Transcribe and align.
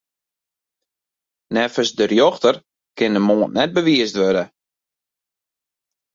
Neffens 1.57 1.91
de 1.97 2.05
rjochter 2.11 2.55
kin 2.97 3.13
de 3.15 3.21
moard 3.27 3.51
net 3.57 3.71
bewiisd 3.75 4.19
wurde. 4.21 4.43